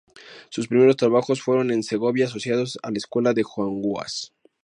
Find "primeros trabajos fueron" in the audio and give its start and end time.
0.67-1.69